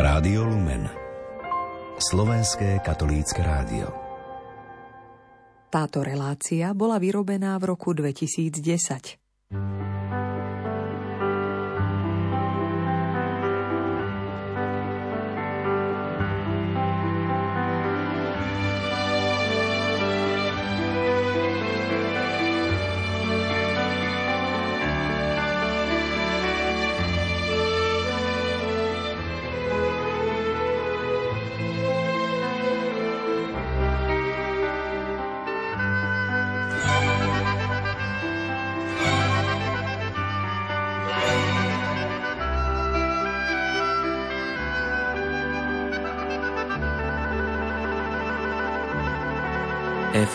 [0.00, 0.88] Rádio Lumen
[2.00, 3.92] Slovenské katolícke rádio
[5.68, 9.19] Táto relácia bola vyrobená v roku 2010.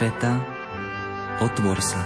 [0.06, 0.38] Efeta,
[1.42, 1.98] otvor sa.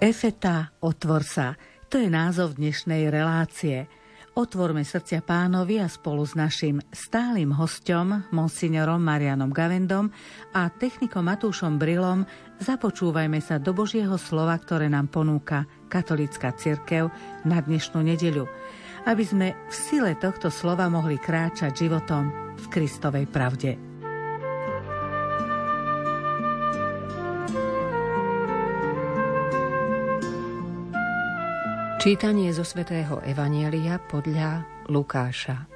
[0.00, 1.54] Efeta, otvor sa.
[1.86, 3.86] To je názov dnešnej relácie.
[4.34, 10.10] Otvorme srdcia pánovi a spolu s našim stálym hostom, monsignorom Marianom Gavendom
[10.50, 12.26] a technikom Matúšom Brilom
[12.58, 17.06] započúvajme sa do Božieho slova, ktoré nám ponúka katolická cirkev
[17.46, 18.50] na dnešnú nedeľu,
[19.06, 23.95] aby sme v sile tohto slova mohli kráčať životom v Kristovej pravde.
[32.06, 35.66] Čítanie zo svätého Evanielia podľa Lukáša.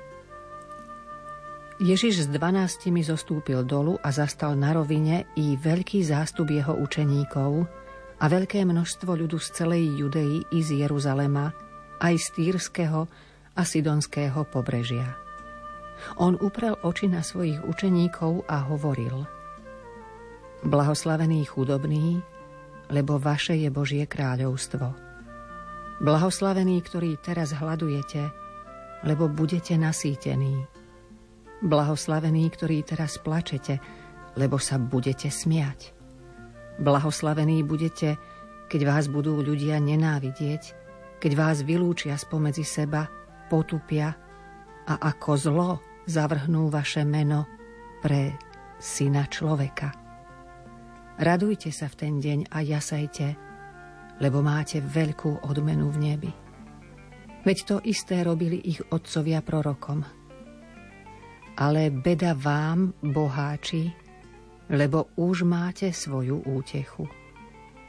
[1.83, 7.67] Ježiš s dvanáctimi zostúpil dolu a zastal na rovine i veľký zástup jeho učeníkov
[8.23, 11.51] a veľké množstvo ľudu z celej Judei i z Jeruzalema,
[11.99, 13.11] aj z Týrského
[13.59, 15.19] a Sidonského pobrežia.
[16.23, 19.27] On uprel oči na svojich učeníkov a hovoril
[20.63, 22.23] Blahoslavený chudobný,
[22.87, 25.10] lebo vaše je Božie kráľovstvo.
[26.01, 28.33] Blahoslavení, ktorí teraz hľadujete,
[29.05, 30.65] lebo budete nasýtení.
[31.61, 33.77] Blahoslavení, ktorí teraz plačete,
[34.33, 35.93] lebo sa budete smiať.
[36.81, 38.17] Blahoslavení budete,
[38.73, 40.63] keď vás budú ľudia nenávidieť,
[41.21, 43.05] keď vás vylúčia spomedzi seba,
[43.53, 44.17] potupia
[44.89, 45.71] a ako zlo
[46.09, 47.45] zavrhnú vaše meno
[48.01, 48.41] pre
[48.81, 49.93] syna človeka.
[51.21, 53.50] Radujte sa v ten deň a jasajte,
[54.21, 56.31] lebo máte veľkú odmenu v nebi.
[57.41, 60.05] Veď to isté robili ich otcovia prorokom.
[61.57, 63.89] Ale beda vám, boháči,
[64.71, 67.09] lebo už máte svoju útechu.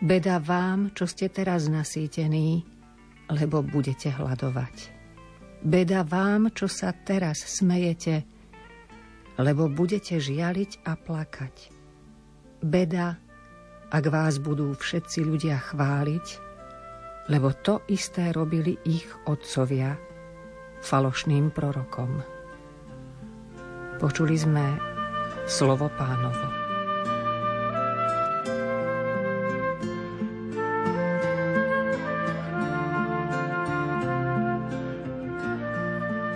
[0.02, 2.66] Beda vám, čo ste teraz nasýtení,
[3.30, 4.76] lebo budete hľadovať.
[5.62, 8.26] Beda vám, čo sa teraz smejete,
[9.38, 11.56] lebo budete žialiť a plakať.
[12.66, 13.21] Beda
[13.92, 16.28] ak vás budú všetci ľudia chváliť,
[17.28, 20.00] lebo to isté robili ich otcovia
[20.80, 22.24] falošným prorokom.
[24.00, 24.80] Počuli sme
[25.46, 26.61] slovo pánovo.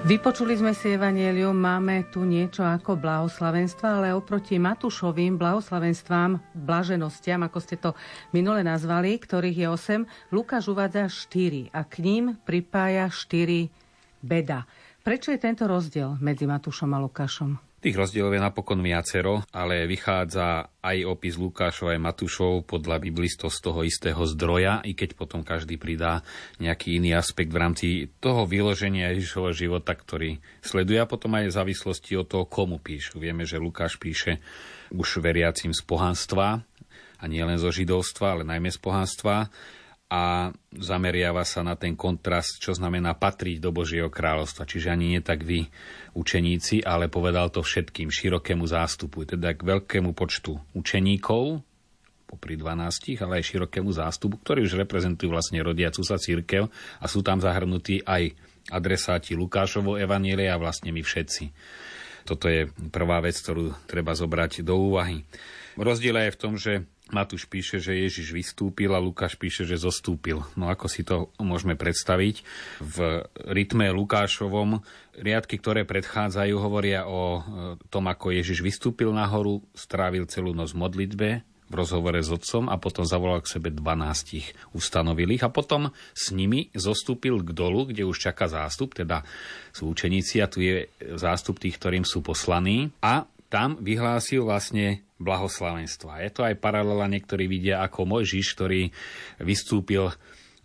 [0.06, 7.58] Vypočuli sme si Evangelium, máme tu niečo ako blahoslavenstva, ale oproti Matúšovým blahoslavenstvám, blaženostiam, ako
[7.58, 7.98] ste to
[8.30, 9.68] minule nazvali, ktorých je
[10.06, 13.66] 8, Lukáš uvádza 4 a k ním pripája 4
[14.22, 14.70] beda.
[15.02, 17.65] Prečo je tento rozdiel medzi Matúšom a Lukášom?
[17.85, 23.62] Tých rozdielov je napokon viacero, ale vychádza aj opis Lukášov aj Matúšov podľa biblistov z
[23.62, 26.25] toho istého zdroja, i keď potom každý pridá
[26.57, 27.88] nejaký iný aspekt v rámci
[28.18, 33.22] toho vyloženia Ježišovho života, ktorý sleduje a potom aj v závislosti od toho, komu píšu.
[33.22, 34.42] Vieme, že Lukáš píše
[34.89, 36.65] už veriacim z pohanstva,
[37.21, 39.54] a nie len zo židovstva, ale najmä z pohanstva
[40.15, 44.63] a zameriava sa na ten kontrast, čo znamená patriť do Božieho kráľovstva.
[44.63, 45.67] Čiže ani nie tak vy,
[46.15, 51.59] učeníci, ale povedal to všetkým, širokému zástupu, teda k veľkému počtu učeníkov,
[52.25, 57.19] popri 12, ale aj širokému zástupu, ktorí už reprezentujú vlastne rodiacu sa církev a sú
[57.19, 58.31] tam zahrnutí aj
[58.71, 61.51] adresáti Lukášovo evanielia a vlastne my všetci.
[62.25, 65.21] Toto je prvá vec, ktorú treba zobrať do úvahy.
[65.77, 70.42] Rozdiel je v tom, že Matúš píše, že Ježiš vystúpil a Lukáš píše, že zostúpil.
[70.57, 72.42] No ako si to môžeme predstaviť?
[72.81, 74.81] V rytme Lukášovom
[75.13, 77.42] riadky, ktoré predchádzajú, hovoria o e,
[77.94, 81.30] tom, ako Ježiš vystúpil nahoru, strávil celú noc v modlitbe,
[81.66, 86.30] v rozhovore s otcom a potom zavolal k sebe 12 ustanovil ich a potom s
[86.30, 89.25] nimi zostúpil k dolu, kde už čaká zástup, teda
[89.74, 93.25] sú učeníci a tu je zástup tých, ktorým sú poslaní a
[93.56, 96.28] tam vyhlásil vlastne blahoslavenstva.
[96.28, 98.92] Je to aj paralela, niektorí vidia ako Mojžiš, ktorý
[99.40, 100.12] vystúpil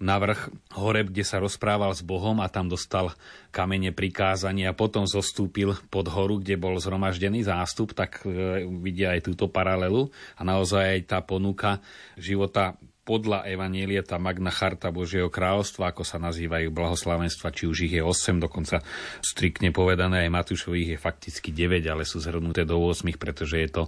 [0.02, 3.14] na vrch hore, kde sa rozprával s Bohom a tam dostal
[3.54, 9.28] kamene prikázania a potom zostúpil pod horu, kde bol zhromaždený zástup, tak e, vidia aj
[9.28, 11.84] túto paralelu a naozaj aj tá ponuka
[12.16, 17.94] života podľa Evanielia tá Magna Charta Božieho kráľovstva, ako sa nazývajú blahoslavenstva, či už ich
[17.96, 18.84] je 8, dokonca
[19.24, 23.82] striktne povedané, aj Matúšových je fakticky 9, ale sú zhrnuté do 8, pretože je to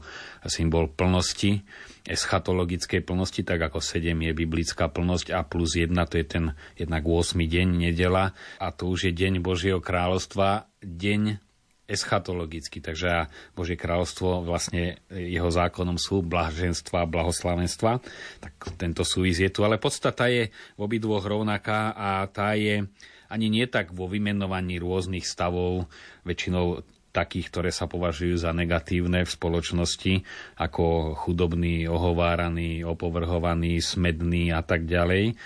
[0.49, 1.63] symbol plnosti,
[2.09, 6.45] eschatologickej plnosti, tak ako 7 je biblická plnosť a plus 1 to je ten
[6.75, 8.35] jednak 8 deň, nedela.
[8.59, 11.52] A to už je deň Božieho kráľovstva, deň
[11.91, 17.99] eschatologicky, takže Božie kráľovstvo vlastne jeho zákonom sú blaženstva a blahoslavenstva,
[18.41, 20.49] tak tento súvis je tu, ale podstata je
[20.79, 22.87] v obidvoch rovnaká a tá je
[23.33, 25.89] ani nie tak vo vymenovaní rôznych stavov,
[26.29, 30.25] väčšinou takých, ktoré sa považujú za negatívne v spoločnosti,
[30.57, 35.37] ako chudobný, ohováraný, opovrhovaný, smedný a tak ďalej,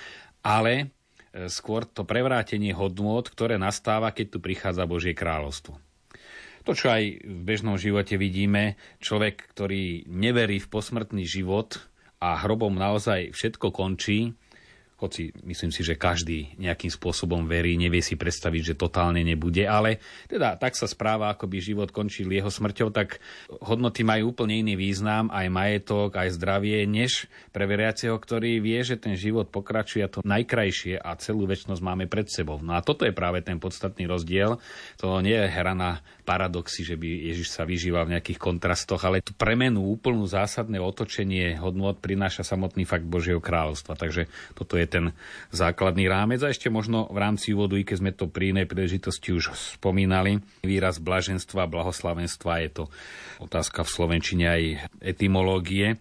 [0.47, 0.87] ale e,
[1.51, 5.86] skôr to prevrátenie hodnôt, ktoré nastáva, keď tu prichádza Božie kráľovstvo.
[6.67, 11.79] To, čo aj v bežnom živote vidíme, človek, ktorý neverí v posmrtný život
[12.19, 14.35] a hrobom naozaj všetko končí,
[14.97, 20.01] hoci myslím si, že každý nejakým spôsobom verí, nevie si predstaviť, že totálne nebude, ale
[20.25, 23.21] teda tak sa správa, ako by život končil jeho smrťou, tak
[23.61, 28.97] hodnoty majú úplne iný význam, aj majetok, aj zdravie, než pre veriaceho, ktorý vie, že
[28.97, 32.57] ten život pokračuje a to najkrajšie a celú väčšnosť máme pred sebou.
[32.65, 34.57] No a toto je práve ten podstatný rozdiel.
[35.05, 37.07] To nie je hra na paradoxy, že by
[37.37, 42.89] Ježiš sa vyžíval v nejakých kontrastoch, ale tú premenu, úplnú zásadné otočenie hodnot prináša samotný
[42.89, 43.95] fakt Božieho kráľovstva.
[43.95, 44.27] Takže
[44.57, 45.05] toto je ten
[45.55, 46.43] základný rámec.
[46.43, 50.41] A ešte možno v rámci úvodu, i keď sme to pri inej príležitosti už spomínali,
[50.65, 52.85] výraz blaženstva, blahoslavenstva je to
[53.43, 54.63] otázka v Slovenčine aj
[55.03, 56.01] etymológie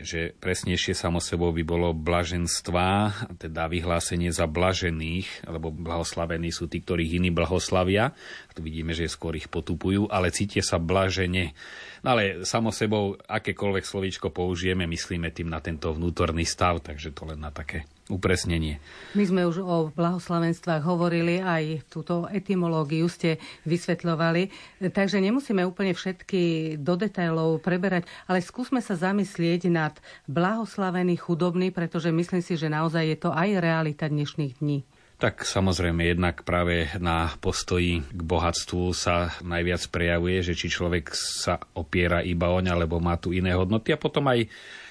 [0.00, 6.80] že presnejšie samo sebou by bolo blaženstva, teda vyhlásenie za blažených, alebo blahoslavení sú tí,
[6.80, 8.16] ktorých iní blahoslavia.
[8.56, 11.52] Tu vidíme, že skôr ich potupujú, ale cítia sa blažene.
[12.00, 17.28] No ale samo sebou, akékoľvek slovíčko použijeme, myslíme tým na tento vnútorný stav, takže to
[17.28, 18.82] len na také upresnenie.
[19.14, 24.50] My sme už o blahoslavenstvách hovorili, aj túto etymológiu ste vysvetľovali,
[24.90, 29.94] takže nemusíme úplne všetky do detailov preberať, ale skúsme sa zamyslieť nad
[30.26, 34.82] blahoslavený chudobný, pretože myslím si, že naozaj je to aj realita dnešných dní.
[35.20, 41.60] Tak samozrejme, jednak práve na postoji k bohatstvu sa najviac prejavuje, že či človek sa
[41.76, 44.48] opiera iba oň, alebo má tu iné hodnoty a potom aj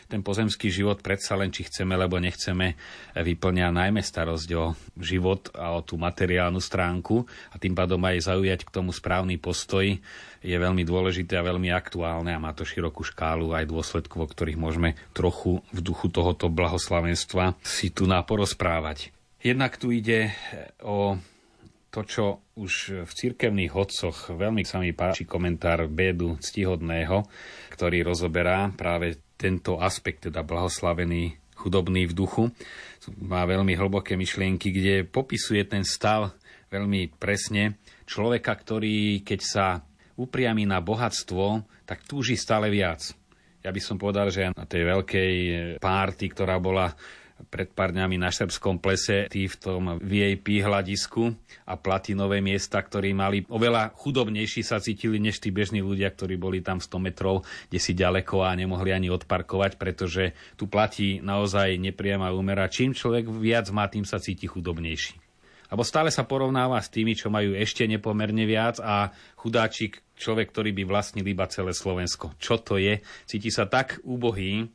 [0.09, 2.73] ten pozemský život predsa len, či chceme, alebo nechceme,
[3.13, 8.65] vyplňa najmä starosť o život a o tú materiálnu stránku a tým pádom aj zaujať
[8.65, 9.85] k tomu správny postoj
[10.41, 14.57] je veľmi dôležité a veľmi aktuálne a má to širokú škálu aj dôsledkov, o ktorých
[14.57, 19.13] môžeme trochu v duchu tohoto blahoslavenstva si tu naporozprávať.
[19.39, 20.35] Jednak tu ide
[20.83, 21.15] o
[21.89, 22.25] to, čo
[22.59, 27.25] už v cirkevných hodcoch veľmi sa mi páči komentár Bédu Ctihodného,
[27.73, 32.43] ktorý rozoberá práve tento aspekt, teda blahoslavený chudobný v duchu,
[33.23, 36.35] má veľmi hlboké myšlienky, kde popisuje ten stav
[36.67, 39.65] veľmi presne človeka, ktorý keď sa
[40.19, 43.15] upriamí na bohatstvo, tak túži stále viac.
[43.59, 45.33] Ja by som povedal, že na tej veľkej
[45.83, 46.91] párty, ktorá bola
[47.47, 51.31] pred pár dňami na srbskom plese, tí v tom VIP hľadisku
[51.63, 56.59] a platinové miesta, ktorí mali oveľa chudobnejší sa cítili než tí bežní ľudia, ktorí boli
[56.59, 62.35] tam 100 metrov, kde si ďaleko a nemohli ani odparkovať, pretože tu platí naozaj nepriama
[62.35, 62.67] úmera.
[62.67, 65.29] Čím človek viac má, tým sa cíti chudobnejší.
[65.69, 70.73] Lebo stále sa porovnáva s tými, čo majú ešte nepomerne viac a chudáčik, človek, ktorý
[70.73, 72.33] by vlastnil iba celé Slovensko.
[72.41, 73.05] Čo to je?
[73.29, 74.65] Cíti sa tak úbohý,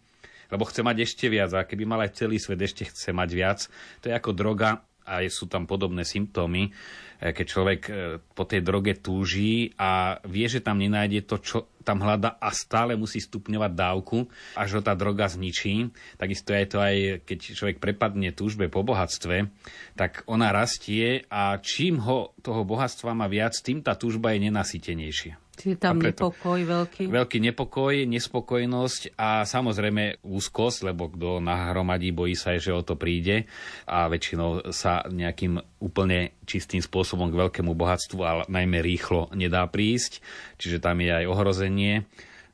[0.55, 3.61] lebo chce mať ešte viac a keby mal aj celý svet ešte chce mať viac,
[3.99, 6.73] to je ako droga a sú tam podobné symptómy,
[7.21, 7.93] e, keď človek e,
[8.33, 12.97] po tej droge túží a vie, že tam nenájde to, čo tam hľada a stále
[12.97, 14.25] musí stupňovať dávku,
[14.57, 15.93] až ho tá droga zničí.
[16.17, 16.97] Takisto je to aj,
[17.29, 19.53] keď človek prepadne túžbe po bohatstve,
[19.93, 25.44] tak ona rastie a čím ho toho bohatstva má viac, tým tá túžba je nenasytenejšia.
[25.55, 27.07] Čiže tam nepokoj veľký?
[27.07, 33.47] Veľký nepokoj, nespokojnosť a samozrejme úzkosť, lebo kto nahromadí, bojí sa, že o to príde
[33.87, 40.19] a väčšinou sa nejakým úplne čistým spôsobom k veľkému bohatstvu, ale najmä rýchlo nedá prísť.
[40.59, 42.05] Čiže tam je aj ohrozenie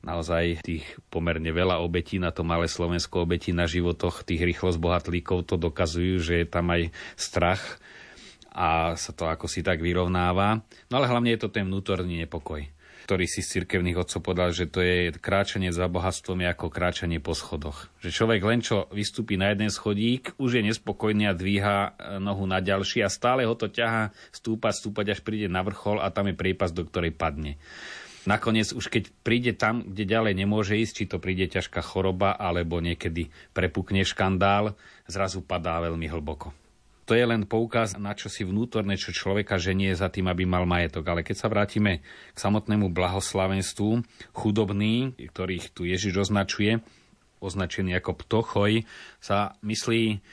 [0.01, 5.45] naozaj tých pomerne veľa obetí na to malé Slovensko, obetí na životoch tých rýchlo zbohatlíkov
[5.45, 7.61] to dokazujú, že je tam aj strach
[8.51, 10.65] a sa to ako si tak vyrovnáva.
[10.89, 12.65] No ale hlavne je to ten vnútorný nepokoj
[13.11, 17.19] ktorý si z cirkevných otcov povedal, že to je kráčanie za bohatstvom je ako kráčanie
[17.19, 17.91] po schodoch.
[17.99, 22.47] Že človek len čo vystúpi na jeden schodík, už je nespokojný a dvíha e, nohu
[22.47, 26.31] na ďalší a stále ho to ťaha stúpať, stúpať, až príde na vrchol a tam
[26.31, 27.59] je priepas, do ktorej padne.
[28.23, 32.79] Nakoniec už keď príde tam, kde ďalej nemôže ísť, či to príde ťažká choroba, alebo
[32.79, 36.60] niekedy prepukne škandál, zrazu padá veľmi hlboko.
[37.11, 40.63] To je len poukaz na čo si vnútorné, čo človeka ženie za tým, aby mal
[40.63, 41.03] majetok.
[41.11, 41.99] Ale keď sa vrátime
[42.31, 43.99] k samotnému blahoslavenstvu,
[44.31, 46.79] chudobný, ktorých tu Ježiš označuje,
[47.43, 48.87] označený ako ptochoj,
[49.19, 50.23] sa myslí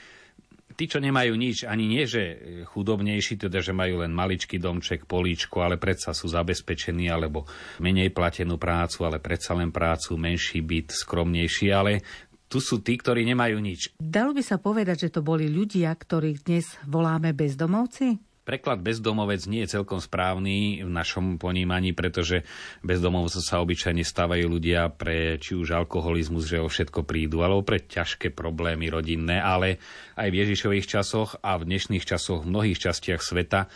[0.79, 2.39] tí, čo nemajú nič, ani nie, že
[2.71, 7.43] chudobnejší, teda, že majú len maličký domček, políčko, ale predsa sú zabezpečení, alebo
[7.83, 11.99] menej platenú prácu, ale predsa len prácu, menší byt, skromnejší, ale
[12.49, 13.93] tu sú tí, ktorí nemajú nič.
[14.01, 18.17] Dalo by sa povedať, že to boli ľudia, ktorých dnes voláme bezdomovci?
[18.49, 22.41] Preklad bezdomovec nie je celkom správny v našom ponímaní, pretože
[22.81, 27.77] bezdomovcov sa obyčajne stávajú ľudia pre či už alkoholizmus, že o všetko prídu, alebo pre
[27.77, 29.77] ťažké problémy rodinné, ale
[30.17, 33.69] aj v Ježišových časoch a v dnešných časoch v mnohých častiach sveta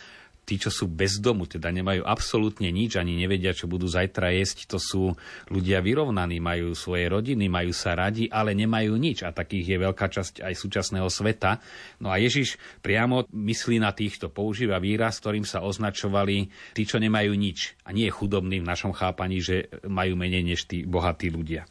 [0.44, 4.68] tí, čo sú bez domu, teda nemajú absolútne nič, ani nevedia, čo budú zajtra jesť,
[4.68, 5.16] to sú
[5.48, 9.24] ľudia vyrovnaní, majú svoje rodiny, majú sa radi, ale nemajú nič.
[9.24, 11.58] A takých je veľká časť aj súčasného sveta.
[12.04, 17.32] No a Ježiš priamo myslí na týchto, používa výraz, ktorým sa označovali tí, čo nemajú
[17.32, 17.80] nič.
[17.88, 21.64] A nie je chudobný v našom chápaní, že majú menej než tí bohatí ľudia.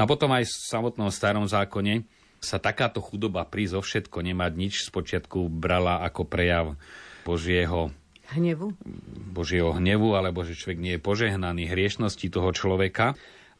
[0.00, 2.06] No a potom aj v samotnom starom zákone
[2.38, 6.78] sa takáto chudoba prísť o všetko, nemať nič, spočiatku brala ako prejav
[7.28, 7.92] Božieho
[8.32, 8.72] hnevu?
[9.36, 13.12] Božieho hnevu, alebo že človek nie je požehnaný hriešnosti toho človeka.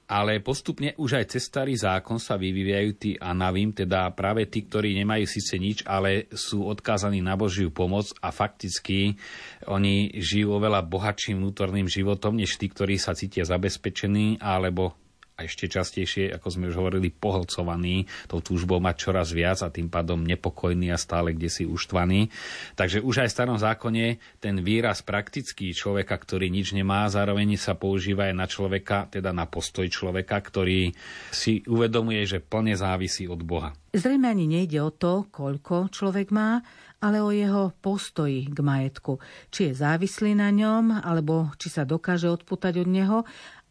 [0.09, 4.97] Ale postupne už aj cez starý zákon sa vyvíjajú tí anavím, teda práve tí, ktorí
[4.97, 9.21] nemajú síce nič, ale sú odkázaní na Božiu pomoc a fakticky
[9.69, 14.97] oni žijú oveľa bohatším vnútorným životom, než tí, ktorí sa cítia zabezpečení alebo
[15.39, 19.87] a ešte častejšie, ako sme už hovorili, pohlcovaný tou túžbou mať čoraz viac a tým
[19.87, 22.27] pádom nepokojný a stále kde si uštvaný.
[22.75, 27.79] Takže už aj v starom zákone ten výraz praktický človeka, ktorý nič nemá, zároveň sa
[27.79, 30.91] používa aj na človeka, teda na postoj človeka, ktorý
[31.31, 33.71] si uvedomuje, že plne závisí od Boha.
[33.95, 36.61] Zrejme ani nejde o to, koľko človek má,
[36.99, 39.23] ale o jeho postoji k majetku.
[39.55, 43.19] Či je závislý na ňom, alebo či sa dokáže odputať od neho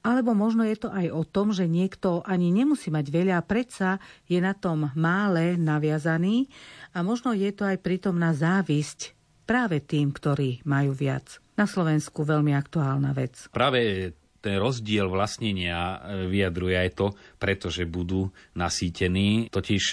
[0.05, 4.37] alebo možno je to aj o tom, že niekto ani nemusí mať veľa, predsa je
[4.39, 6.47] na tom mále naviazaný
[6.95, 11.39] a možno je to aj pritom na závisť práve tým, ktorí majú viac.
[11.57, 13.49] Na Slovensku veľmi aktuálna vec.
[13.49, 15.97] Práve ten rozdiel vlastnenia e,
[16.29, 17.07] vyjadruje aj to,
[17.41, 19.49] pretože budú nasýtení.
[19.49, 19.83] Totiž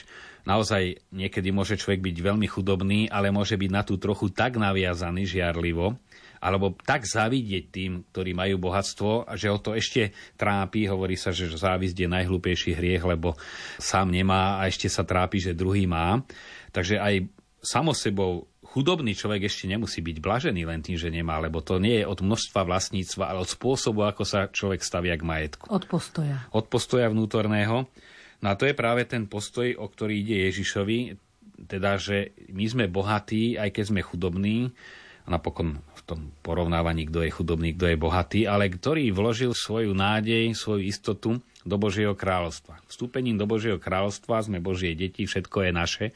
[0.44, 5.24] naozaj niekedy môže človek byť veľmi chudobný, ale môže byť na tú trochu tak naviazaný
[5.24, 5.96] žiarlivo,
[6.44, 10.84] alebo tak závidieť tým, ktorí majú bohatstvo, že ho to ešte trápi.
[10.84, 13.32] Hovorí sa, že závisť je najhlúpejší hriech, lebo
[13.80, 16.20] sám nemá a ešte sa trápi, že druhý má.
[16.68, 17.24] Takže aj
[17.64, 22.04] samo sebou chudobný človek ešte nemusí byť blažený len tým, že nemá, lebo to nie
[22.04, 25.64] je od množstva vlastníctva, ale od spôsobu, ako sa človek stavia k majetku.
[25.72, 26.44] Od postoja.
[26.52, 27.88] Od postoja vnútorného.
[28.44, 31.16] No a to je práve ten postoj, o ktorý ide Ježišovi,
[31.70, 34.74] teda, že my sme bohatí, aj keď sme chudobní,
[35.24, 40.52] a napokon tom porovnávaní, kto je chudobný, kto je bohatý, ale ktorý vložil svoju nádej,
[40.52, 42.84] svoju istotu do Božieho kráľovstva.
[42.86, 46.06] Vstúpením do Božieho kráľovstva sme Božie deti, všetko je naše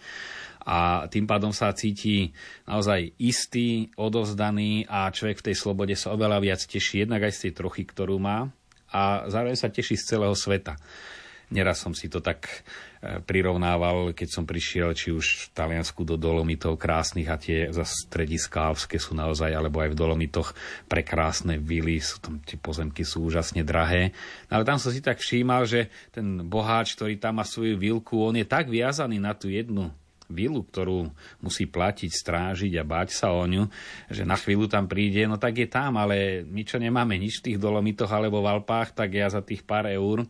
[0.68, 2.36] a tým pádom sa cíti
[2.68, 7.40] naozaj istý, odovzdaný a človek v tej slobode sa oveľa viac teší jednak aj z
[7.48, 8.52] tej trochy, ktorú má
[8.92, 10.76] a zároveň sa teší z celého sveta.
[11.48, 16.20] Neraz som si to tak e, prirovnával, keď som prišiel či už v Taliansku do
[16.20, 20.52] Dolomitov krásnych a tie za strediska Alpské sú naozaj, alebo aj v Dolomitoch
[20.92, 24.12] prekrásne vily, sú tam, tie pozemky sú úžasne drahé.
[24.52, 28.20] No, ale tam som si tak všímal, že ten boháč, ktorý tam má svoju vilku,
[28.20, 29.88] on je tak viazaný na tú jednu
[30.28, 31.08] vilu, ktorú
[31.40, 33.64] musí platiť, strážiť a báť sa o ňu,
[34.12, 37.52] že na chvíľu tam príde, no tak je tam, ale my čo nemáme nič v
[37.52, 40.28] tých Dolomitoch alebo v Alpách, tak ja za tých pár eur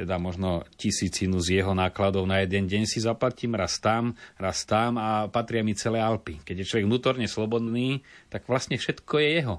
[0.00, 4.96] teda možno tisícinu z jeho nákladov na jeden deň si zaplatím raz tam, raz tam
[4.96, 6.40] a patria mi celé Alpy.
[6.40, 8.00] Keď je človek vnútorne slobodný,
[8.32, 9.56] tak vlastne všetko je jeho.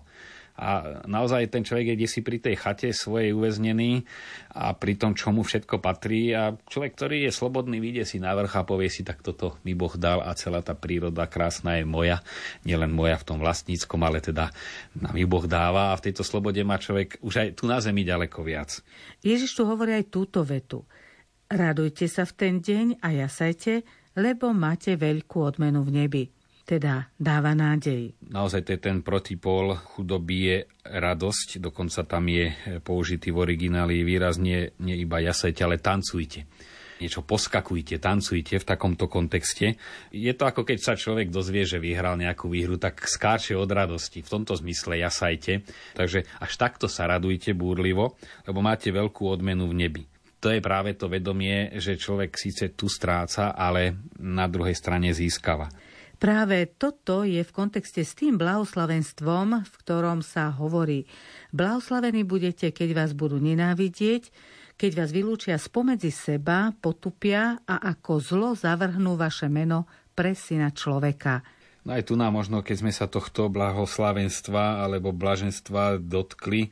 [0.59, 4.03] A naozaj ten človek je si pri tej chate svojej uväznený
[4.51, 6.35] a pri tom, čo mu všetko patrí.
[6.35, 9.71] A človek, ktorý je slobodný, vyjde si na vrch a povie si, tak toto mi
[9.71, 12.19] Boh dal a celá tá príroda krásna je moja.
[12.67, 14.51] Nielen moja v tom vlastníckom, ale teda
[14.99, 18.03] nám ju Boh dáva a v tejto slobode má človek už aj tu na zemi
[18.03, 18.83] ďaleko viac.
[19.23, 20.83] Ježiš tu hovorí aj túto vetu.
[21.51, 23.83] Radujte sa v ten deň a jasajte,
[24.15, 26.23] lebo máte veľkú odmenu v nebi
[26.63, 28.15] teda dáva nádej.
[28.31, 32.51] Naozaj to je ten protipol chudoby je radosť, dokonca tam je
[32.81, 36.45] použitý v origináli výrazne nie iba jasajte, ale tancujte
[37.01, 39.73] niečo poskakujte, tancujte v takomto kontexte.
[40.13, 44.21] Je to ako keď sa človek dozvie, že vyhral nejakú výhru, tak skáče od radosti.
[44.21, 45.65] V tomto zmysle jasajte.
[45.97, 50.03] Takže až takto sa radujte búrlivo, lebo máte veľkú odmenu v nebi
[50.41, 55.69] to je práve to vedomie, že človek síce tu stráca, ale na druhej strane získava.
[56.21, 61.09] Práve toto je v kontexte s tým blahoslavenstvom, v ktorom sa hovorí.
[61.49, 64.29] Blahoslavení budete, keď vás budú nenávidieť,
[64.77, 71.41] keď vás vylúčia spomedzi seba, potupia a ako zlo zavrhnú vaše meno pre syna človeka.
[71.89, 76.69] No aj tu nám možno, keď sme sa tohto blahoslavenstva alebo blaženstva dotkli,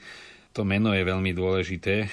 [0.54, 2.06] to meno je veľmi dôležité,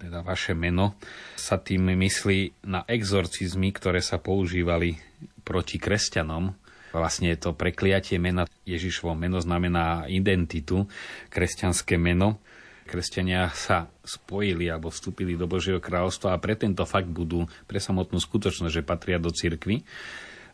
[0.00, 0.96] teda vaše meno,
[1.36, 4.96] sa tým myslí na exorcizmy, ktoré sa používali
[5.44, 10.88] proti kresťanom, Vlastne to prekliatie mena Ježišovo meno znamená identitu,
[11.28, 12.40] kresťanské meno.
[12.88, 18.16] Kresťania sa spojili alebo vstúpili do Božieho kráľovstva a pre tento fakt budú, pre samotnú
[18.16, 19.84] skutočnosť, že patria do cirkvy,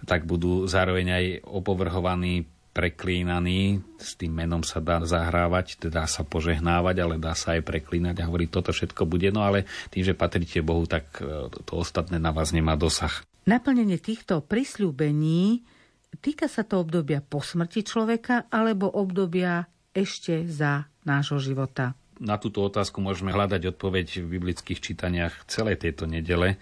[0.03, 6.97] tak budú zároveň aj opovrhovaní preklínaní, s tým menom sa dá zahrávať, dá sa požehnávať,
[7.07, 9.63] ale dá sa aj preklínať a hovoriť, toto všetko bude, no ale
[9.95, 13.23] tým, že patríte Bohu, tak e, to ostatné na vás nemá dosah.
[13.47, 15.63] Naplnenie týchto prisľúbení
[16.21, 21.95] Týka sa to obdobia po smrti človeka alebo obdobia ešte za nášho života?
[22.23, 26.55] Na túto otázku môžeme hľadať odpoveď v biblických čítaniach celej tejto nedele.
[26.55, 26.57] E,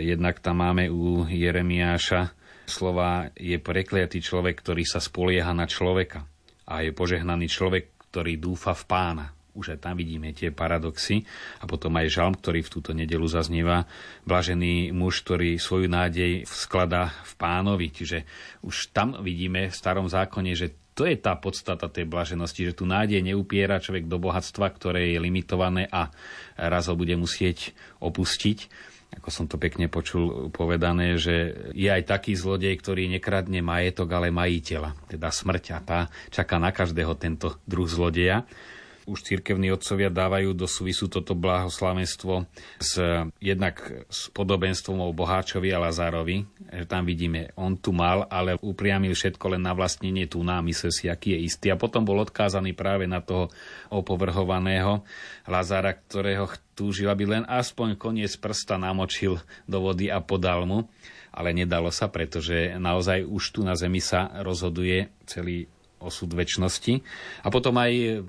[0.00, 2.32] jednak tam máme u Jeremiáša
[2.66, 6.26] slova je prekliatý človek, ktorý sa spolieha na človeka
[6.66, 9.26] a je požehnaný človek, ktorý dúfa v pána.
[9.56, 11.24] Už aj tam vidíme tie paradoxy.
[11.58, 13.88] A potom aj žalm, ktorý v túto nedelu zaznieva.
[14.28, 17.88] Blažený muž, ktorý svoju nádej skladá v pánovi.
[17.88, 18.28] Čiže
[18.60, 22.88] už tam vidíme v starom zákone, že to je tá podstata tej blaženosti, že tu
[22.88, 26.08] nádej neupiera človek do bohatstva, ktoré je limitované a
[26.56, 28.58] raz ho bude musieť opustiť
[29.16, 34.34] ako som to pekne počul povedané, že je aj taký zlodej, ktorý nekradne majetok, ale
[34.34, 38.44] majiteľa, teda smrť a tá čaká na každého tento druh zlodeja
[39.06, 42.44] už cirkevní otcovia dávajú do súvisu toto blahoslavenstvo
[42.82, 42.98] s
[43.38, 49.14] jednak s podobenstvom o Boháčovi a Lazárovi, že tam vidíme, on tu mal, ale upriamil
[49.14, 51.66] všetko len na vlastnenie tu na myslel si, aký je istý.
[51.70, 53.48] A potom bol odkázaný práve na toho
[53.88, 55.06] opovrhovaného
[55.46, 60.90] Lazára, ktorého túžil, aby len aspoň koniec prsta namočil do vody a podal mu
[61.36, 65.68] ale nedalo sa, pretože naozaj už tu na zemi sa rozhoduje celý
[66.00, 67.04] osud väčšnosti.
[67.44, 68.24] A potom aj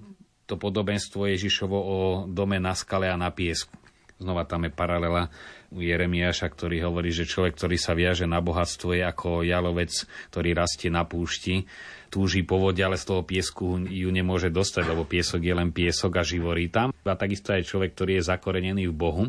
[0.47, 3.75] to podobenstvo Ježišovo o dome na skale a na piesku.
[4.17, 5.29] Znova tam je paralela
[5.69, 9.93] u Jeremiáša, ktorý hovorí, že človek, ktorý sa viaže na bohatstvo, je ako jalovec,
[10.33, 11.69] ktorý rastie na púšti,
[12.09, 16.17] túži po vode, ale z toho piesku ju nemôže dostať, lebo piesok je len piesok
[16.17, 16.89] a živorí tam.
[17.05, 19.23] A takisto aj človek, ktorý je zakorenený v Bohu,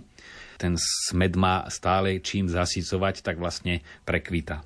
[0.57, 4.65] ten smed má stále čím zasycovať, tak vlastne prekvita.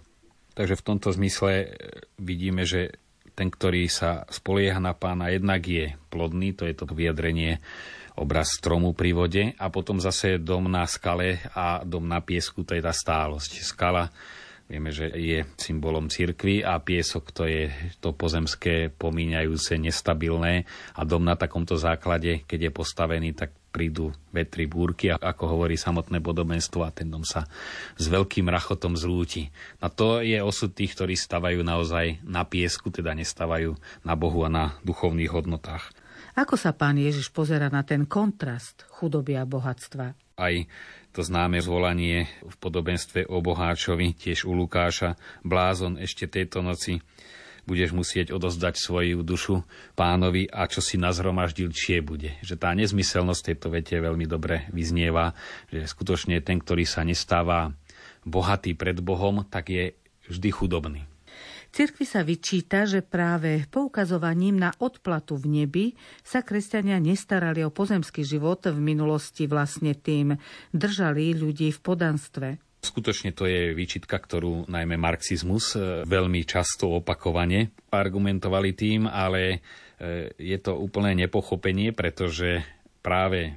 [0.52, 1.74] Takže v tomto zmysle
[2.20, 3.01] vidíme, že
[3.32, 7.58] ten, ktorý sa spolieha na pána, jednak je plodný, to je to vyjadrenie
[8.12, 12.76] obraz stromu pri vode a potom zase dom na skale a dom na piesku, to
[12.76, 13.64] je tá stálosť.
[13.64, 14.12] Skala
[14.72, 17.68] Vieme, že je symbolom cirkvy a piesok to je
[18.00, 20.64] to pozemské, pomíňajúce, nestabilné
[20.96, 26.24] a dom na takomto základe, keď je postavený, tak prídu vetri, búrky, ako hovorí samotné
[26.24, 27.44] podobenstvo a ten dom sa
[28.00, 29.52] s veľkým rachotom zrúti.
[29.84, 33.76] A to je osud tých, ktorí stavajú naozaj na piesku, teda nestávajú
[34.08, 35.92] na Bohu a na duchovných hodnotách.
[36.32, 40.16] Ako sa pán Ježiš pozera na ten kontrast chudoby a bohatstva?
[40.40, 40.54] Aj
[41.12, 47.04] to známe zvolanie v podobenstve o Boháčovi, tiež u Lukáša, blázon ešte tejto noci
[47.62, 49.62] budeš musieť odozdať svoju dušu
[49.94, 52.34] pánovi a čo si nazhromaždil, čie bude.
[52.42, 55.38] Že tá nezmyselnosť tejto vete veľmi dobre vyznieva,
[55.70, 57.70] že skutočne ten, ktorý sa nestáva
[58.26, 59.94] bohatý pred Bohom, tak je
[60.26, 61.11] vždy chudobný.
[61.72, 65.86] Cirkvi sa vyčíta, že práve poukazovaním na odplatu v nebi
[66.20, 70.36] sa kresťania nestarali o pozemský život, v minulosti vlastne tým
[70.76, 72.48] držali ľudí v podanstve.
[72.84, 79.62] Skutočne to je výčitka, ktorú najmä marxizmus e, veľmi často opakovane argumentovali tým, ale
[80.34, 82.58] je to úplné nepochopenie, pretože
[83.06, 83.54] práve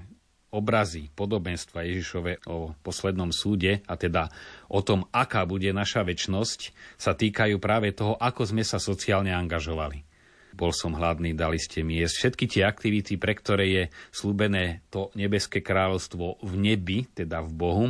[0.56, 4.32] obrazy, podobenstva Ježišove o poslednom súde, a teda
[4.72, 10.15] o tom, aká bude naša väčnosť, sa týkajú práve toho, ako sme sa sociálne angažovali
[10.56, 12.16] bol som hladný, dali ste mi jesť.
[12.16, 13.84] Všetky tie aktivity, pre ktoré je
[14.16, 17.86] slúbené to nebeské kráľovstvo v nebi, teda v Bohu,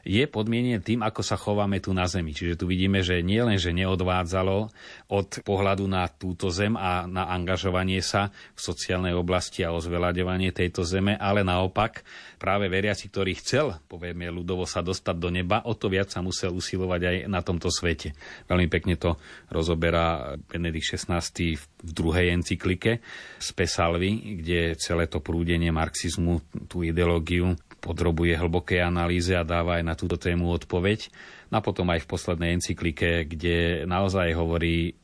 [0.00, 2.32] je podmienené tým, ako sa chováme tu na zemi.
[2.32, 4.72] Čiže tu vidíme, že nie len, že neodvádzalo
[5.12, 10.56] od pohľadu na túto zem a na angažovanie sa v sociálnej oblasti a o zveľaďovanie
[10.56, 12.00] tejto zeme, ale naopak
[12.40, 16.56] práve veriaci, ktorý chcel, povieme ľudovo, sa dostať do neba, o to viac sa musel
[16.56, 18.16] usilovať aj na tomto svete.
[18.48, 19.20] Veľmi pekne to
[19.52, 21.20] rozoberá Benedikt XVI
[21.58, 23.02] v druhej encyklike
[23.42, 26.38] z Pesalvy, kde celé to prúdenie marxizmu,
[26.70, 31.10] tú ideológiu podrobuje hlbokej analýze a dáva aj na túto tému odpoveď.
[31.50, 34.94] No a potom aj v poslednej encyklike, kde naozaj hovorí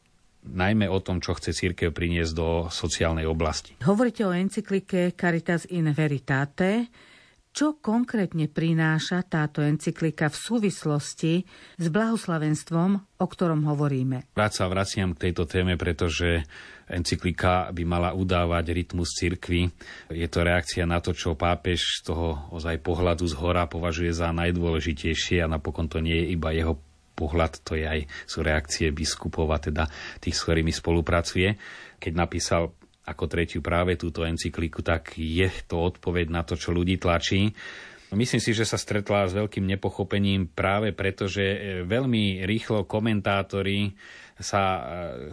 [0.47, 3.79] najmä o tom, čo chce církev priniesť do sociálnej oblasti.
[3.83, 6.91] Hovoríte o encyklike Caritas in Veritate,
[7.53, 11.33] čo konkrétne prináša táto encyklika v súvislosti
[11.77, 14.33] s blahoslavenstvom, o ktorom hovoríme?
[14.33, 16.49] Rád sa vraciam k tejto téme, pretože
[16.93, 19.73] encyklika by mala udávať rytmus cirkvy.
[20.13, 24.29] Je to reakcia na to, čo pápež z toho ozaj pohľadu z hora považuje za
[24.31, 26.77] najdôležitejšie a napokon to nie je iba jeho
[27.17, 29.85] pohľad, to je aj sú reakcie biskupov a teda
[30.21, 31.57] tých, s ktorými spolupracuje.
[31.97, 37.03] Keď napísal ako tretiu práve túto encykliku, tak je to odpoveď na to, čo ľudí
[37.03, 37.51] tlačí.
[38.13, 43.97] Myslím si, že sa stretla s veľkým nepochopením práve preto, že e, veľmi rýchlo komentátori
[44.41, 44.83] sa e,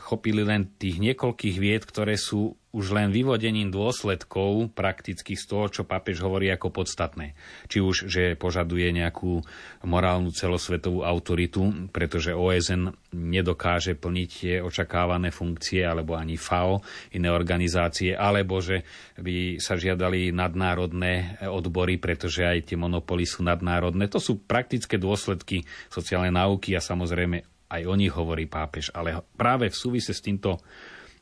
[0.02, 5.90] chopili len tých niekoľkých vied, ktoré sú už len vyvodením dôsledkov prakticky z toho, čo
[5.90, 7.34] papež hovorí ako podstatné.
[7.66, 9.42] Či už, že požaduje nejakú
[9.90, 16.86] morálnu celosvetovú autoritu, pretože OSN nedokáže plniť tie očakávané funkcie, alebo ani FAO,
[17.18, 18.86] iné organizácie, alebo že
[19.18, 24.06] by sa žiadali nadnárodné odbory, pretože aj tie monopoly sú nadnárodné.
[24.14, 29.70] To sú praktické dôsledky sociálnej náuky a samozrejme aj o nich hovorí pápež, ale práve
[29.70, 30.58] v súvise s týmto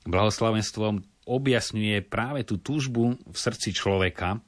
[0.07, 4.39] blahoslavenstvom objasňuje práve tú túžbu v srdci človeka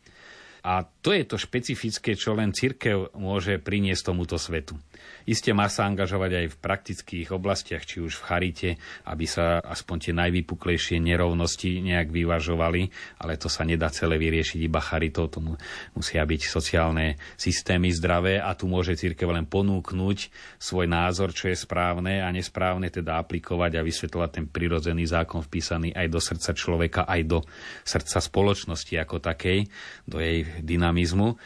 [0.63, 4.75] a to je to špecifické, čo len cirkev môže priniesť tomuto svetu.
[5.23, 8.69] Isté má sa angažovať aj v praktických oblastiach, či už v charite,
[9.07, 14.83] aby sa aspoň tie najvypuklejšie nerovnosti nejak vyvažovali, ale to sa nedá celé vyriešiť iba
[14.83, 15.55] charitou, tomu
[15.95, 20.17] musia byť sociálne systémy zdravé a tu môže církev len ponúknuť
[20.59, 25.95] svoj názor, čo je správne a nesprávne, teda aplikovať a vysvetľovať ten prirodzený zákon vpísaný
[25.95, 27.39] aj do srdca človeka, aj do
[27.87, 29.69] srdca spoločnosti ako takej,
[30.09, 30.43] do jej
[30.89, 31.37] dynamizmu.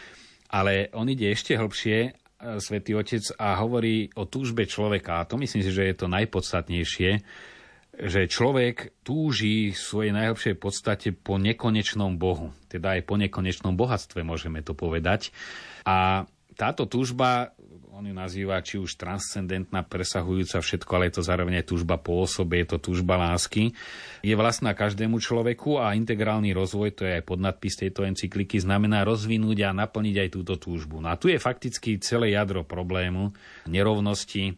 [0.54, 2.16] Ale on ide ešte hlbšie
[2.64, 5.24] svätý Otec a hovorí o túžbe človeka.
[5.24, 7.12] A to myslím si, že je to najpodstatnejšie,
[7.94, 12.56] že človek túži v svojej najhlbšej podstate po nekonečnom Bohu.
[12.72, 15.36] Teda aj po nekonečnom bohatstve môžeme to povedať.
[15.84, 17.54] A táto túžba
[17.94, 22.26] on ju nazýva či už transcendentná, presahujúca všetko, ale je to zároveň aj túžba po
[22.26, 23.70] osobe, je to túžba lásky.
[24.26, 29.70] Je vlastná každému človeku a integrálny rozvoj, to je aj podnadpis tejto encykliky, znamená rozvinúť
[29.70, 31.06] a naplniť aj túto túžbu.
[31.06, 33.30] No a tu je fakticky celé jadro problému,
[33.70, 34.58] nerovnosti,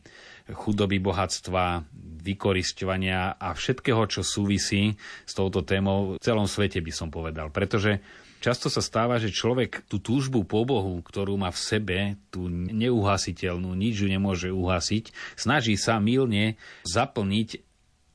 [0.56, 1.84] chudoby, bohatstva,
[2.24, 4.96] vykoristovania a všetkého, čo súvisí
[5.28, 7.52] s touto témou v celom svete, by som povedal.
[7.52, 8.00] Pretože
[8.44, 11.98] Často sa stáva, že človek tú túžbu po Bohu, ktorú má v sebe,
[12.30, 17.64] tú neuhasiteľnú, nič ju nemôže uhasiť, snaží sa milne zaplniť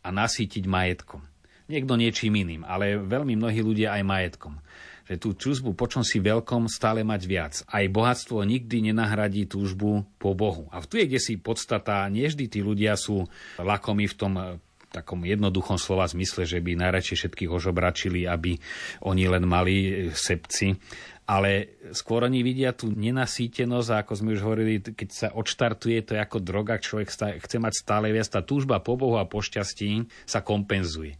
[0.06, 1.26] a nasýtiť majetkom.
[1.70, 4.54] Niekto niečím iným, ale veľmi mnohí ľudia aj majetkom
[5.10, 7.54] že tú túžbu po čom si veľkom stále mať viac.
[7.66, 10.70] Aj bohatstvo nikdy nenahradí túžbu po Bohu.
[10.70, 13.26] A tu je kde si podstata, nie vždy tí ľudia sú
[13.58, 14.32] lakomi v tom
[14.90, 18.58] takom jednoduchom slova zmysle, že by najradšej všetkých ožobračili, aby
[19.06, 20.74] oni len mali e, sepci.
[21.30, 26.18] Ale skôr oni vidia tú nenasýtenosť a ako sme už hovorili, keď sa odštartuje, to
[26.18, 27.06] je ako droga, človek
[27.38, 31.14] chce mať stále viac, tá túžba po Bohu a po šťastí sa kompenzuje.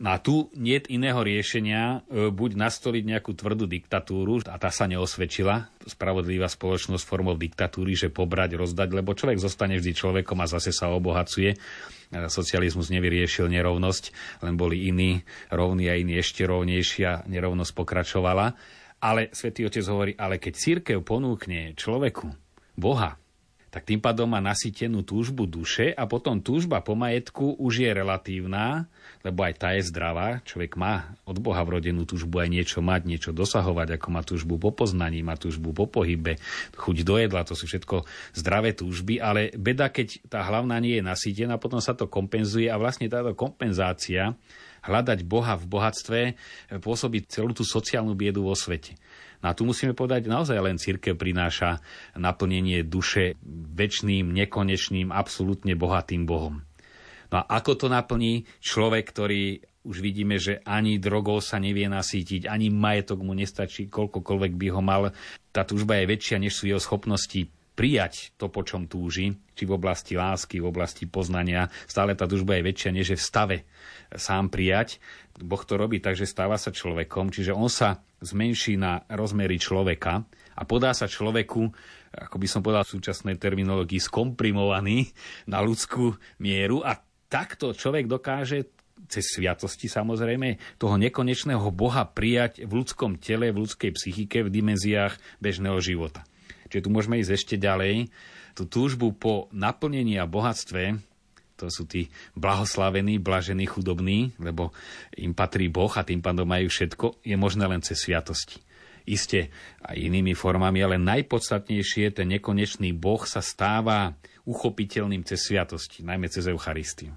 [0.00, 4.88] No a tu nie iného riešenia, e, buď nastoliť nejakú tvrdú diktatúru, a tá sa
[4.88, 10.72] neosvedčila, spravodlivá spoločnosť formou diktatúry, že pobrať, rozdať, lebo človek zostane vždy človekom a zase
[10.72, 11.52] sa obohacuje.
[12.10, 14.04] E, socializmus nevyriešil nerovnosť,
[14.42, 15.22] len boli iní
[15.54, 18.58] rovní a iní ešte rovnejšia, nerovnosť pokračovala.
[19.00, 22.28] Ale svätý Otec hovorí, ale keď církev ponúkne človeku
[22.76, 23.19] Boha,
[23.70, 28.90] tak tým pádom má nasýtenú túžbu duše a potom túžba po majetku už je relatívna,
[29.22, 30.42] lebo aj tá je zdravá.
[30.42, 34.74] Človek má od Boha vrodenú túžbu aj niečo mať, niečo dosahovať, ako má túžbu po
[34.74, 36.42] poznaní, má túžbu po pohybe,
[36.74, 38.02] chuť do jedla, to sú všetko
[38.34, 42.74] zdravé túžby, ale beda, keď tá hlavná nie je nasýtená, potom sa to kompenzuje a
[42.74, 44.34] vlastne táto kompenzácia
[44.80, 46.20] Hľadať Boha v bohatstve
[46.80, 48.96] pôsobí celú tú sociálnu biedu vo svete.
[49.40, 51.80] No a tu musíme povedať, naozaj len církev prináša
[52.12, 53.40] naplnenie duše
[53.72, 56.60] väčšným, nekonečným, absolútne bohatým Bohom.
[57.30, 62.44] No a ako to naplní človek, ktorý už vidíme, že ani drogou sa nevie nasítiť,
[62.44, 65.02] ani majetok mu nestačí, koľkokoľvek by ho mal.
[65.56, 69.72] Tá túžba je väčšia, než sú jeho schopnosti prijať to, po čom túži, či v
[69.72, 71.72] oblasti lásky, v oblasti poznania.
[71.88, 73.56] Stále tá túžba je väčšia, než je v stave
[74.12, 75.00] sám prijať.
[75.40, 80.24] Boh to robí tak, že stáva sa človekom, čiže on sa zmenší na rozmery človeka
[80.56, 81.60] a podá sa človeku,
[82.12, 85.08] ako by som povedal v súčasnej terminológii, skomprimovaný
[85.48, 88.68] na ľudskú mieru a takto človek dokáže
[89.08, 95.16] cez sviatosti samozrejme, toho nekonečného Boha prijať v ľudskom tele, v ľudskej psychike, v dimenziách
[95.40, 96.28] bežného života.
[96.68, 98.12] Čiže tu môžeme ísť ešte ďalej.
[98.52, 101.00] Tú túžbu po naplnení a bohatstve,
[101.60, 104.72] to sú tí blahoslavení, blažení, chudobní, lebo
[105.20, 108.64] im patrí Boh a tým pádom majú všetko, je možné len cez sviatosti.
[109.04, 109.52] Isté
[109.84, 114.16] aj inými formami, ale najpodstatnejšie, ten nekonečný Boh sa stáva
[114.48, 117.12] uchopiteľným cez sviatosti, najmä cez Eucharistiu.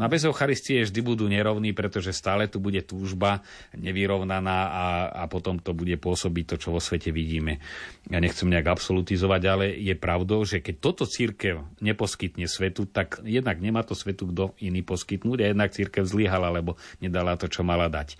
[0.00, 3.44] No a bez Eucharistie vždy budú nerovní, pretože stále tu bude túžba
[3.76, 7.60] nevyrovnaná a, a potom to bude pôsobiť to, čo vo svete vidíme.
[8.08, 13.60] Ja nechcem nejak absolutizovať, ale je pravdou, že keď toto církev neposkytne svetu, tak jednak
[13.60, 17.92] nemá to svetu kto iný poskytnúť a jednak církev zlyhala, lebo nedala to, čo mala
[17.92, 18.16] dať.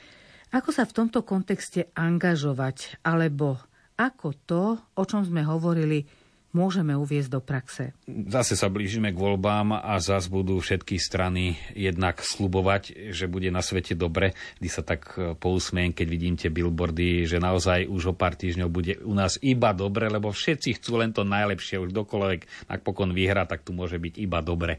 [0.52, 3.56] Ako sa v tomto kontexte angažovať, alebo
[3.96, 6.04] ako to, o čom sme hovorili,
[6.52, 7.96] môžeme uviezť do praxe?
[8.06, 13.64] Zase sa blížime k voľbám a zase budú všetky strany jednak slubovať, že bude na
[13.64, 18.14] svete dobre, kdy sa tak e, pousmiem, keď vidím tie billboardy, že naozaj už o
[18.14, 22.70] pár týždňov bude u nás iba dobre, lebo všetci chcú len to najlepšie, už dokoľvek
[22.70, 24.78] napokon vyhra, tak tu môže byť iba dobre.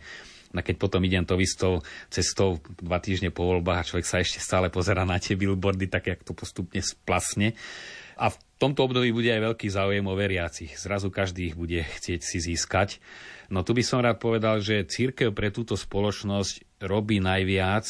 [0.54, 1.82] A keď potom idem to istou
[2.14, 6.14] cestou dva týždne po voľbách a človek sa ešte stále pozera na tie billboardy, tak
[6.14, 7.58] jak to postupne splasne.
[8.18, 10.74] A v tomto období bude aj veľký záujem o veriacich.
[10.78, 13.04] Zrazu každý ich bude chcieť si získať.
[13.52, 17.86] No tu by som rád povedal, že církev pre túto spoločnosť robí najviac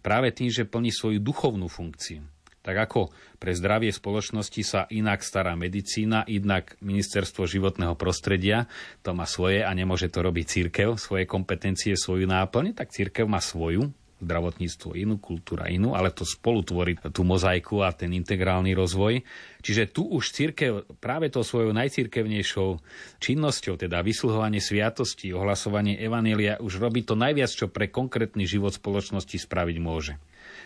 [0.00, 2.24] práve tým, že plní svoju duchovnú funkciu.
[2.66, 8.66] Tak ako pre zdravie spoločnosti sa inak stará medicína, inak ministerstvo životného prostredia,
[9.06, 13.38] to má svoje a nemôže to robiť církev, svoje kompetencie, svoju náplň, tak církev má
[13.38, 19.20] svoju zdravotníctvo inú, kultúra inú, ale to spolu tvorí tú mozaiku a ten integrálny rozvoj.
[19.60, 22.80] Čiže tu už církev práve to svojou najcírkevnejšou
[23.20, 29.36] činnosťou, teda vysluhovanie sviatosti, ohlasovanie evanelia, už robí to najviac, čo pre konkrétny život spoločnosti
[29.36, 30.16] spraviť môže.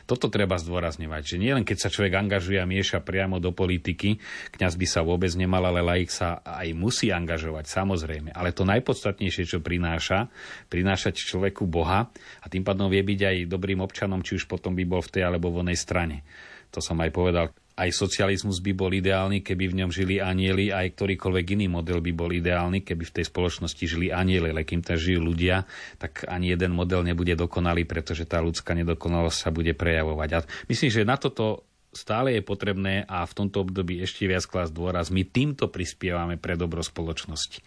[0.09, 4.19] Toto treba zdôrazňovať, že nielen keď sa človek angažuje a mieša priamo do politiky,
[4.57, 8.35] kňaz by sa vôbec nemal, ale laik sa aj musí angažovať, samozrejme.
[8.35, 10.33] Ale to najpodstatnejšie, čo prináša,
[10.67, 12.11] prinášať človeku Boha
[12.43, 15.23] a tým pádom vie byť aj dobrým občanom, či už potom by bol v tej
[15.29, 16.27] alebo v onej strane.
[16.71, 20.93] To som aj povedal aj socializmus by bol ideálny, keby v ňom žili anieli, aj
[20.93, 25.01] ktorýkoľvek iný model by bol ideálny, keby v tej spoločnosti žili anieli, ale kým tam
[25.01, 25.65] žijú ľudia,
[25.97, 30.29] tak ani jeden model nebude dokonalý, pretože tá ľudská nedokonalosť sa bude prejavovať.
[30.37, 30.39] A
[30.69, 31.65] myslím, že na toto
[31.97, 35.09] stále je potrebné a v tomto období ešte viac klas dôraz.
[35.09, 37.65] My týmto prispievame pre dobro spoločnosti.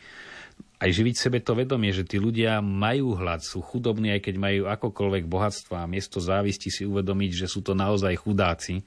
[0.78, 4.62] Aj živiť sebe to vedomie, že tí ľudia majú hlad, sú chudobní, aj keď majú
[4.68, 8.84] akokoľvek bohatstva a miesto závisti si uvedomiť, že sú to naozaj chudáci,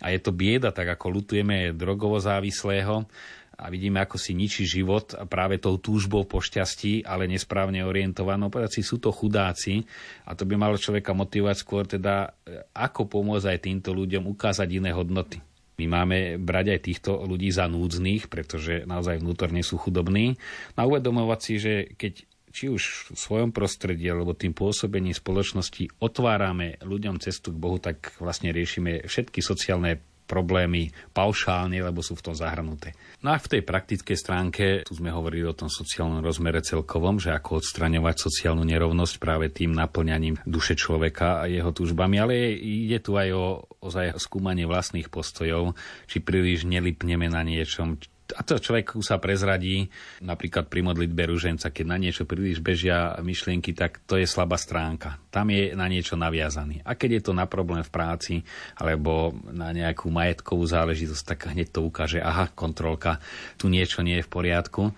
[0.00, 3.08] a je to bieda, tak ako lutujeme drogovo závislého
[3.56, 8.52] a vidíme, ako si ničí život práve tou túžbou po šťastí, ale nesprávne orientovanou.
[8.52, 9.80] Povedať si, sú to chudáci
[10.28, 12.36] a to by malo človeka motivovať skôr teda,
[12.76, 15.40] ako pomôcť aj týmto ľuďom ukázať iné hodnoty.
[15.76, 20.36] My máme brať aj týchto ľudí za núdznych, pretože naozaj vnútorne sú chudobní.
[20.72, 22.24] A uvedomovať si, že keď
[22.56, 28.16] či už v svojom prostredí alebo tým pôsobením spoločnosti otvárame ľuďom cestu k Bohu, tak
[28.16, 32.98] vlastne riešime všetky sociálne problémy paušálne, lebo sú v tom zahrnuté.
[33.22, 37.30] No a v tej praktickej stránke, tu sme hovorili o tom sociálnom rozmere celkovom, že
[37.30, 43.14] ako odstraňovať sociálnu nerovnosť práve tým naplňaním duše človeka a jeho túžbami, ale ide tu
[43.14, 43.44] aj o
[43.86, 45.78] ozaj skúmanie vlastných postojov,
[46.10, 48.02] či príliš nelipneme na niečom,
[48.34, 49.86] a to človek sa prezradí,
[50.18, 55.22] napríklad pri modlitbe ruženca, keď na niečo príliš bežia myšlienky, tak to je slabá stránka.
[55.30, 56.82] Tam je na niečo naviazaný.
[56.82, 58.34] A keď je to na problém v práci
[58.74, 63.22] alebo na nejakú majetkovú záležitosť, tak hneď to ukáže, aha, kontrolka,
[63.54, 64.90] tu niečo nie je v poriadku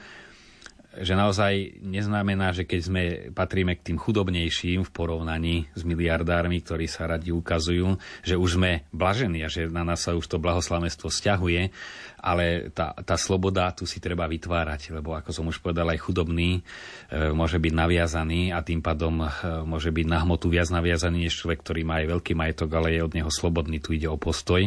[1.03, 6.91] že naozaj neznamená, že keď sme patríme k tým chudobnejším v porovnaní s miliardármi, ktorí
[6.91, 11.11] sa radi ukazujú, že už sme blažení a že na nás sa už to blahoslavenstvo
[11.11, 11.71] stiahuje,
[12.19, 16.59] ale tá, tá sloboda tu si treba vytvárať, lebo ako som už povedal, aj chudobný
[16.59, 19.29] e, môže byť naviazaný a tým pádom e,
[19.63, 23.07] môže byť na hmotu viac naviazaný než človek, ktorý má aj veľký majetok, ale je
[23.07, 24.67] od neho slobodný, tu ide o postoj.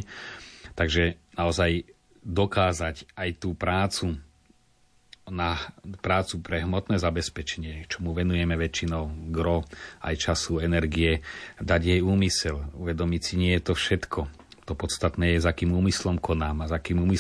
[0.72, 1.84] Takže naozaj
[2.22, 4.22] dokázať aj tú prácu
[5.30, 5.60] na
[6.02, 9.68] prácu pre hmotné zabezpečenie, čomu venujeme väčšinou gro
[10.02, 11.22] aj času, energie,
[11.62, 14.20] dať jej úmysel, uvedomiť si, nie je to všetko.
[14.70, 17.20] To podstatné je, s akým úmyslom konám a s akým úmyslom